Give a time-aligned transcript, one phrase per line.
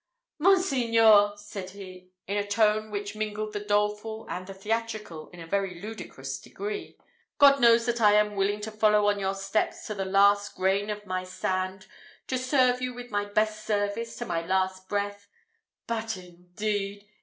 [0.39, 5.45] "Monseigneur," said he, in a tone which mingled the doleful and the theatrical in a
[5.45, 6.97] very ludicrous degree,
[7.37, 10.89] "God knows that I am willing to follow on your steps to the last grain
[10.89, 11.85] of my sand,
[12.25, 15.27] to serve you with my best service to my last breath
[15.85, 17.07] but indeed!